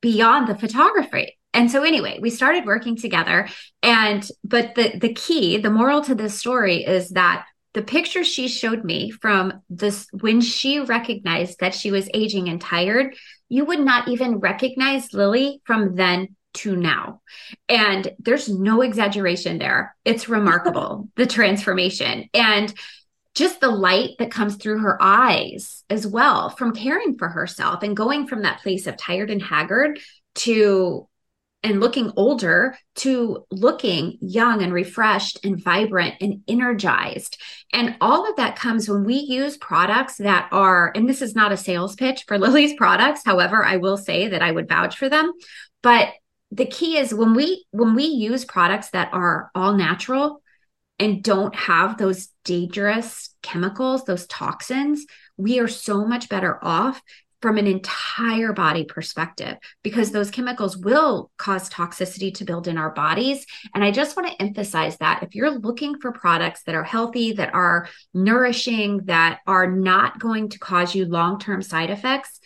[0.00, 1.36] beyond the photography?
[1.56, 3.48] and so anyway we started working together
[3.82, 8.46] and but the the key the moral to this story is that the picture she
[8.46, 13.16] showed me from this when she recognized that she was aging and tired
[13.48, 17.20] you would not even recognize lily from then to now.
[17.68, 19.94] And there's no exaggeration there.
[20.06, 22.72] It's remarkable, the transformation and
[23.36, 27.96] just the light that comes through her eyes as well from caring for herself and
[27.96, 30.00] going from that place of tired and haggard
[30.34, 31.06] to
[31.62, 37.38] and looking older to looking young and refreshed and vibrant and energized.
[37.72, 41.52] And all of that comes when we use products that are, and this is not
[41.52, 43.22] a sales pitch for Lily's products.
[43.24, 45.32] However, I will say that I would vouch for them.
[45.82, 46.10] But
[46.52, 50.42] the key is when we when we use products that are all natural
[50.98, 55.04] and don't have those dangerous chemicals, those toxins,
[55.36, 57.02] we are so much better off
[57.42, 62.90] from an entire body perspective because those chemicals will cause toxicity to build in our
[62.90, 63.44] bodies.
[63.74, 67.32] And I just want to emphasize that if you're looking for products that are healthy,
[67.32, 72.40] that are nourishing, that are not going to cause you long term side effects,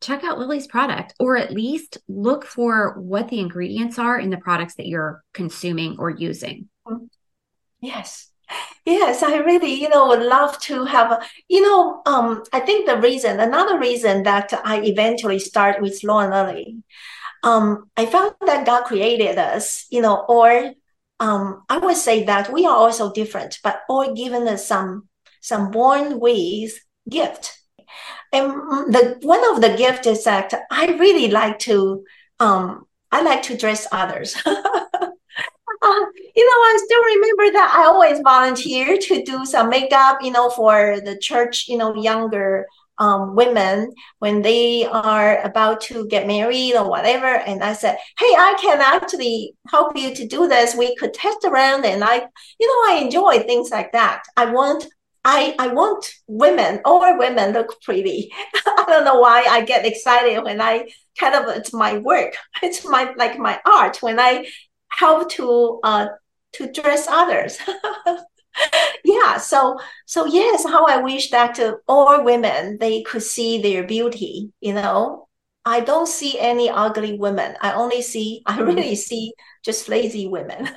[0.00, 4.36] check out Lily's product or at least look for what the ingredients are in the
[4.36, 6.68] products that you're consuming or using.
[6.86, 7.06] Mm-hmm.
[7.84, 8.30] Yes.
[8.86, 12.98] Yes, I really, you know, would love to have, you know, um, I think the
[12.98, 16.82] reason, another reason that I eventually start with Lord and Lily,
[17.42, 20.72] um, I found that God created us, you know, or
[21.20, 25.08] um, I would say that we are also different, but all given us some
[25.40, 26.78] some born with
[27.08, 27.58] gift.
[28.32, 28.52] And
[28.92, 32.04] the one of the gift is that I really like to
[32.40, 34.36] um, I like to dress others.
[36.36, 40.50] You know, I still remember that I always volunteer to do some makeup, you know,
[40.50, 42.66] for the church, you know, younger
[42.98, 47.26] um, women when they are about to get married or whatever.
[47.26, 50.74] And I said, Hey, I can actually help you to do this.
[50.74, 51.84] We could test around.
[51.84, 52.16] And I,
[52.58, 54.22] you know, I enjoy things like that.
[54.36, 54.86] I want
[55.24, 58.30] I, I want women, all women look pretty.
[58.66, 62.34] I don't know why I get excited when I kind of, it's my work.
[62.62, 64.46] It's my, like my art when I
[64.98, 66.06] help to, uh,
[66.52, 67.58] to dress others.
[69.04, 73.84] yeah so so yes how i wish that uh, all women they could see their
[73.84, 75.28] beauty you know
[75.64, 78.64] i don't see any ugly women i only see i mm-hmm.
[78.64, 79.32] really see
[79.64, 80.68] just lazy women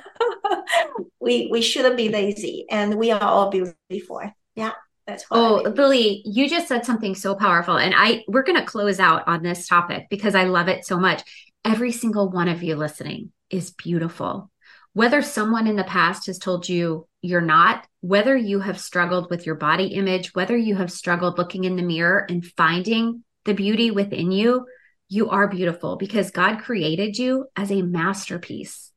[1.20, 4.20] we we shouldn't be lazy and we are all beautiful
[4.54, 4.72] yeah
[5.06, 5.38] that's why.
[5.38, 9.26] oh lily you just said something so powerful and i we're going to close out
[9.28, 11.22] on this topic because i love it so much
[11.64, 14.50] every single one of you listening is beautiful
[14.92, 19.46] whether someone in the past has told you you're not, whether you have struggled with
[19.46, 23.90] your body image, whether you have struggled looking in the mirror and finding the beauty
[23.90, 24.66] within you,
[25.08, 28.90] you are beautiful because God created you as a masterpiece.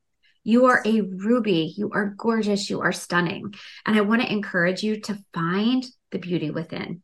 [0.44, 1.72] You are a ruby.
[1.76, 2.68] You are gorgeous.
[2.68, 3.54] You are stunning.
[3.86, 7.02] And I want to encourage you to find the beauty within.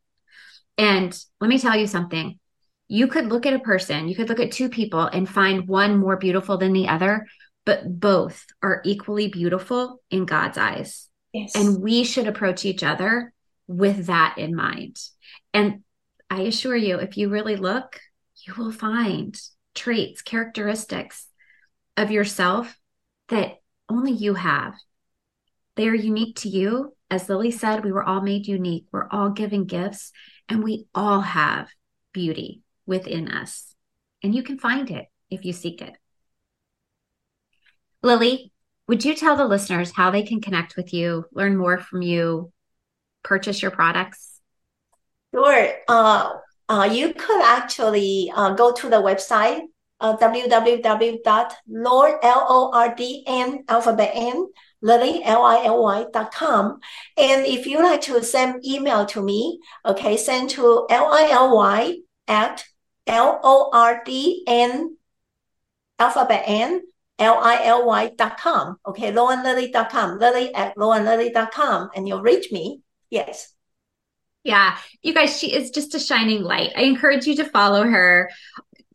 [0.77, 2.38] And let me tell you something.
[2.91, 5.95] You could look at a person, you could look at two people and find one
[5.95, 7.27] more beautiful than the other,
[7.63, 11.07] but both are equally beautiful in God's eyes.
[11.31, 11.55] Yes.
[11.55, 13.31] And we should approach each other
[13.67, 14.97] with that in mind.
[15.53, 15.83] And
[16.31, 17.99] I assure you, if you really look,
[18.47, 19.39] you will find
[19.75, 21.27] traits, characteristics
[21.95, 22.75] of yourself
[23.27, 24.73] that only you have.
[25.75, 26.95] They are unique to you.
[27.11, 28.85] As Lily said, we were all made unique.
[28.91, 30.11] We're all given gifts,
[30.47, 31.69] and we all have
[32.13, 33.73] beauty within us.
[34.21, 35.95] And you can find it if you seek it.
[38.03, 38.51] Lily,
[38.87, 42.51] would you tell the listeners how they can connect with you, learn more from you,
[43.23, 44.41] purchase your products?
[45.33, 45.69] Sure.
[45.87, 46.31] Uh,
[46.67, 49.61] uh, you could actually uh, go to the website
[50.01, 54.47] uh, www.lord l o r d n alphabet n
[54.81, 56.79] lily l i l y dot com.
[57.17, 61.55] And if you like to send email to me, okay, send to l i l
[61.55, 62.63] y at
[63.09, 64.95] l o r d n
[65.97, 66.81] alphabet n
[67.19, 68.77] L-I-L-Y dot com.
[68.85, 72.81] Okay, lordnlily.com, lily at lily dot com, and you'll reach me.
[73.09, 73.53] Yes.
[74.43, 76.71] Yeah, you guys, she is just a shining light.
[76.77, 78.29] I encourage you to follow her,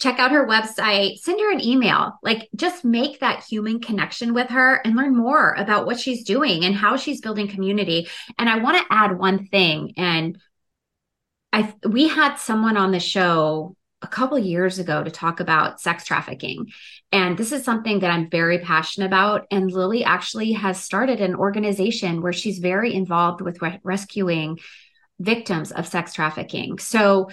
[0.00, 2.18] check out her website, send her an email.
[2.22, 6.64] Like, just make that human connection with her and learn more about what she's doing
[6.64, 8.08] and how she's building community.
[8.38, 9.92] And I want to add one thing.
[9.98, 10.38] And
[11.52, 16.04] I we had someone on the show a couple years ago to talk about sex
[16.04, 16.70] trafficking.
[17.10, 19.46] And this is something that I'm very passionate about.
[19.50, 24.58] And Lily actually has started an organization where she's very involved with re- rescuing
[25.18, 26.78] victims of sex trafficking.
[26.78, 27.30] So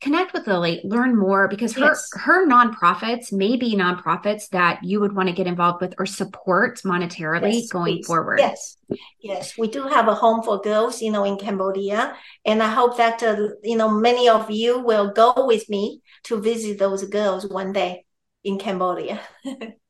[0.00, 2.10] connect with Lily, learn more because her yes.
[2.14, 6.80] her nonprofits may be nonprofits that you would want to get involved with or support
[6.82, 8.06] monetarily yes, going please.
[8.06, 8.38] forward.
[8.40, 8.76] Yes,
[9.20, 12.96] yes, we do have a home for girls, you know, in Cambodia, and I hope
[12.98, 17.46] that uh, you know many of you will go with me to visit those girls
[17.46, 18.04] one day
[18.44, 19.20] in Cambodia.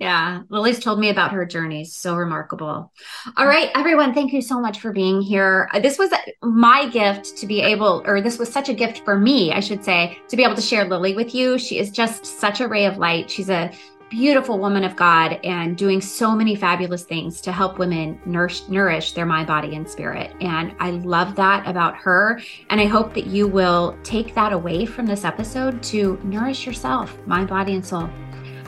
[0.00, 1.84] Yeah, Lily's told me about her journey.
[1.84, 2.90] So remarkable.
[3.36, 5.68] All right, everyone, thank you so much for being here.
[5.74, 6.10] Uh, this was
[6.42, 9.84] my gift to be able, or this was such a gift for me, I should
[9.84, 11.58] say, to be able to share Lily with you.
[11.58, 13.30] She is just such a ray of light.
[13.30, 13.70] She's a
[14.10, 19.12] beautiful woman of God and doing so many fabulous things to help women nourish, nourish
[19.12, 20.34] their mind, body, and spirit.
[20.40, 22.40] And I love that about her.
[22.68, 27.16] And I hope that you will take that away from this episode to nourish yourself,
[27.26, 28.10] mind, body, and soul.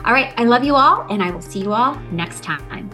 [0.05, 2.89] All right, I love you all, and I will see you all next time.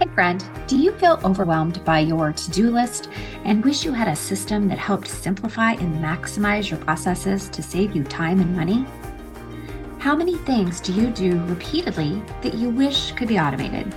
[0.00, 3.10] Hey, friend, do you feel overwhelmed by your to do list
[3.44, 7.94] and wish you had a system that helped simplify and maximize your processes to save
[7.94, 8.86] you time and money?
[10.04, 13.94] How many things do you do repeatedly that you wish could be automated?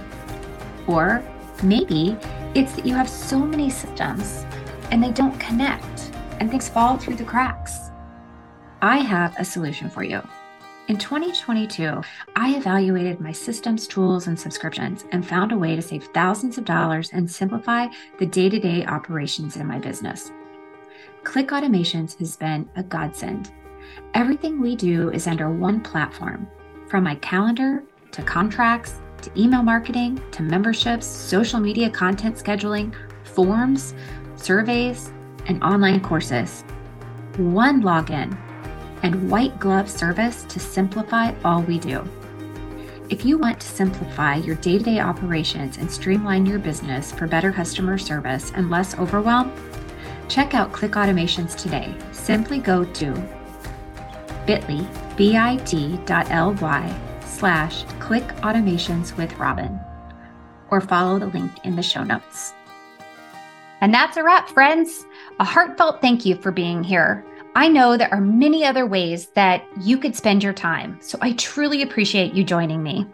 [0.87, 1.21] Or
[1.61, 2.15] maybe
[2.55, 4.45] it's that you have so many systems
[4.89, 7.91] and they don't connect and things fall through the cracks.
[8.81, 10.21] I have a solution for you.
[10.87, 12.01] In 2022,
[12.37, 16.63] I evaluated my systems, tools, and subscriptions and found a way to save thousands of
[16.63, 17.87] dollars and simplify
[18.17, 20.31] the day to day operations in my business.
[21.25, 23.51] Click Automations has been a godsend.
[24.13, 26.47] Everything we do is under one platform
[26.87, 32.93] from my calendar to contracts to email marketing to memberships, social media content scheduling,
[33.23, 33.93] forms,
[34.35, 35.11] surveys,
[35.47, 36.63] and online courses.
[37.37, 38.37] One login
[39.03, 42.03] and white glove service to simplify all we do.
[43.09, 47.27] If you want to simplify your day to day operations and streamline your business for
[47.27, 49.53] better customer service and less overwhelm,
[50.27, 51.95] Check out Click Automations today.
[52.11, 53.36] Simply go to
[54.47, 59.79] bit.ly, bit.ly slash click automations with Robin,
[60.71, 62.53] or follow the link in the show notes.
[63.81, 65.05] And that's a wrap, friends.
[65.39, 67.23] A heartfelt thank you for being here.
[67.55, 71.33] I know there are many other ways that you could spend your time, so I
[71.33, 73.05] truly appreciate you joining me.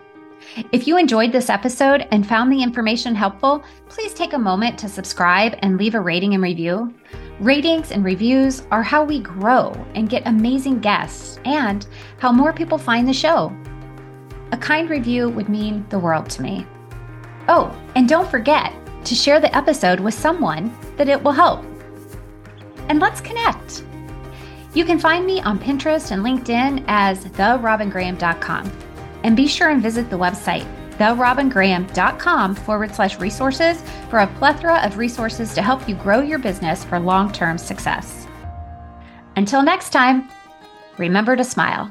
[0.72, 4.90] If you enjoyed this episode and found the information helpful, please take a moment to
[4.90, 6.94] subscribe and leave a rating and review.
[7.40, 11.88] Ratings and reviews are how we grow and get amazing guests, and
[12.20, 13.52] how more people find the show.
[14.52, 16.66] A kind review would mean the world to me.
[17.48, 18.74] Oh, and don't forget
[19.06, 21.66] to share the episode with someone that it will help.
[22.88, 23.84] And let's connect.
[24.74, 28.72] You can find me on Pinterest and LinkedIn as therobingraham.com.
[29.24, 30.68] And be sure and visit the website,
[30.98, 36.84] therobingraham.com forward slash resources for a plethora of resources to help you grow your business
[36.84, 38.28] for long term success.
[39.36, 40.30] Until next time,
[40.98, 41.90] remember to smile.